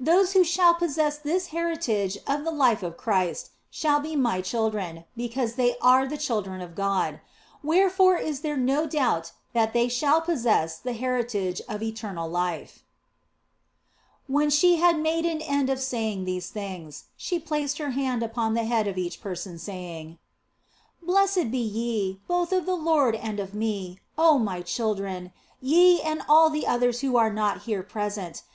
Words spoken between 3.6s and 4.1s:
shall